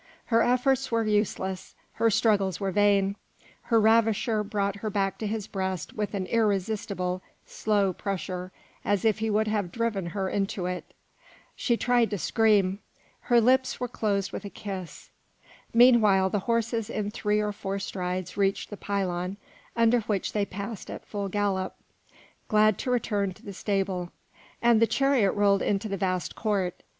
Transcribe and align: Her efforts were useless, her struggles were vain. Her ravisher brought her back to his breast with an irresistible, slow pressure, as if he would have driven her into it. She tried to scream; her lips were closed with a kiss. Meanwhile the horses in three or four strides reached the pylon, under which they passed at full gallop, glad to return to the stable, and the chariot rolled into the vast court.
Her 0.33 0.41
efforts 0.41 0.91
were 0.91 1.03
useless, 1.05 1.75
her 1.93 2.09
struggles 2.09 2.59
were 2.59 2.71
vain. 2.71 3.17
Her 3.65 3.79
ravisher 3.79 4.43
brought 4.43 4.77
her 4.77 4.89
back 4.89 5.19
to 5.19 5.27
his 5.27 5.45
breast 5.45 5.93
with 5.93 6.15
an 6.15 6.25
irresistible, 6.25 7.21
slow 7.45 7.93
pressure, 7.93 8.51
as 8.83 9.05
if 9.05 9.19
he 9.19 9.29
would 9.29 9.47
have 9.47 9.71
driven 9.71 10.07
her 10.07 10.27
into 10.27 10.65
it. 10.65 10.95
She 11.55 11.77
tried 11.77 12.09
to 12.09 12.17
scream; 12.17 12.79
her 13.29 13.39
lips 13.39 13.79
were 13.79 13.87
closed 13.87 14.31
with 14.31 14.43
a 14.43 14.49
kiss. 14.49 15.11
Meanwhile 15.71 16.31
the 16.31 16.39
horses 16.49 16.89
in 16.89 17.11
three 17.11 17.39
or 17.39 17.51
four 17.51 17.77
strides 17.77 18.35
reached 18.35 18.71
the 18.71 18.77
pylon, 18.77 19.37
under 19.75 19.99
which 19.99 20.33
they 20.33 20.45
passed 20.45 20.89
at 20.89 21.05
full 21.05 21.29
gallop, 21.29 21.75
glad 22.47 22.79
to 22.79 22.89
return 22.89 23.35
to 23.35 23.43
the 23.43 23.53
stable, 23.53 24.11
and 24.63 24.81
the 24.81 24.87
chariot 24.87 25.33
rolled 25.33 25.61
into 25.61 25.87
the 25.87 25.95
vast 25.95 26.35
court. 26.35 26.81